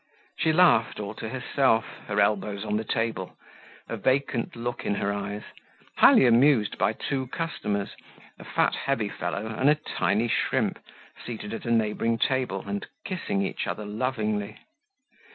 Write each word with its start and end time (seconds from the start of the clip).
She 0.39 0.51
laughed 0.51 0.99
all 0.99 1.13
to 1.13 1.29
herself, 1.29 1.85
her 2.07 2.19
elbows 2.19 2.65
on 2.65 2.75
the 2.75 2.83
table, 2.83 3.37
a 3.87 3.95
vacant 3.97 4.55
look 4.55 4.83
in 4.83 4.95
her 4.95 5.13
eyes, 5.13 5.43
highly 5.97 6.25
amused 6.25 6.79
by 6.79 6.93
two 6.93 7.27
customers, 7.27 7.95
a 8.39 8.43
fat 8.43 8.73
heavy 8.73 9.09
fellow 9.09 9.45
and 9.45 9.69
a 9.69 9.75
tiny 9.75 10.27
shrimp, 10.27 10.79
seated 11.23 11.53
at 11.53 11.65
a 11.65 11.71
neighboring 11.71 12.17
table, 12.17 12.63
and 12.67 12.87
kissing 13.05 13.43
each 13.43 13.67
other 13.67 13.85
lovingly. 13.85 14.57